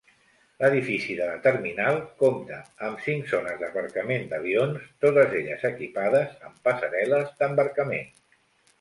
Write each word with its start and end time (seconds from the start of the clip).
L'edifici 0.61 1.17
de 1.19 1.27
la 1.31 1.35
terminal 1.47 1.99
compta 2.23 2.57
amb 2.89 3.05
cinc 3.09 3.29
zones 3.35 3.61
d'aparcament 3.61 4.27
d'avions, 4.33 4.91
totes 5.09 5.39
elles 5.43 5.71
equipades 5.73 6.37
amb 6.51 6.61
passarel·les 6.69 7.35
d'embarcament. 7.43 8.15